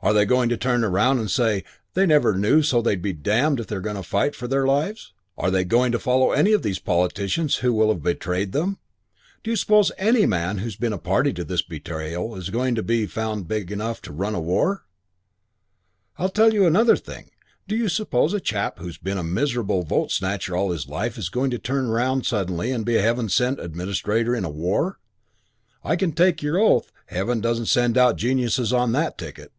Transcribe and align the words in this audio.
Are 0.00 0.12
they 0.14 0.26
going 0.26 0.48
to 0.50 0.56
turn 0.56 0.84
around 0.84 1.18
and 1.18 1.28
say 1.28 1.64
they 1.94 2.06
never 2.06 2.38
knew 2.38 2.60
it 2.60 2.66
so 2.66 2.80
they'll 2.80 2.94
be 2.96 3.12
damned 3.12 3.58
if 3.58 3.66
they'll 3.66 4.02
fight 4.04 4.36
for 4.36 4.46
their 4.46 4.64
lives? 4.64 5.12
Are 5.36 5.50
they 5.50 5.64
going 5.64 5.90
to 5.90 5.98
follow 5.98 6.30
any 6.30 6.52
of 6.52 6.62
these 6.62 6.78
politicians 6.78 7.56
who 7.56 7.72
will 7.72 7.88
have 7.88 8.00
betrayed 8.00 8.52
them? 8.52 8.78
Do 9.42 9.50
you 9.50 9.56
suppose 9.56 9.90
any 9.98 10.24
man 10.24 10.58
who's 10.58 10.76
been 10.76 10.96
party 11.00 11.32
to 11.32 11.42
this 11.42 11.62
betrayal 11.62 12.36
is 12.36 12.48
going 12.50 12.76
to 12.76 12.82
be 12.84 13.06
found 13.06 13.48
big 13.48 13.72
enough 13.72 14.00
to 14.02 14.12
run 14.12 14.36
a 14.36 14.40
war? 14.40 14.84
I 16.16 16.28
tell 16.28 16.54
you 16.54 16.60
that's 16.60 16.68
another 16.70 16.94
thing. 16.96 17.30
Do 17.66 17.74
you 17.74 17.88
suppose 17.88 18.32
a 18.32 18.38
chap 18.40 18.78
who's 18.78 18.98
been 18.98 19.18
a 19.18 19.24
miserable 19.24 19.82
vote 19.82 20.12
snatcher 20.12 20.56
all 20.56 20.70
his 20.70 20.86
life 20.88 21.18
is 21.18 21.28
going 21.28 21.50
to 21.50 21.58
turn 21.58 21.88
round 21.88 22.24
suddenly 22.24 22.70
and 22.70 22.86
be 22.86 22.98
a 22.98 23.02
heaven 23.02 23.28
sent 23.28 23.58
administrator 23.58 24.32
in 24.36 24.44
a 24.44 24.48
war? 24.50 25.00
You 25.84 25.96
can 25.96 26.12
take 26.12 26.40
your 26.40 26.56
oath 26.56 26.92
Heaven 27.06 27.40
doesn't 27.40 27.66
send 27.66 27.98
out 27.98 28.14
geniuses 28.14 28.72
on 28.72 28.92
that 28.92 29.18
ticket. 29.18 29.50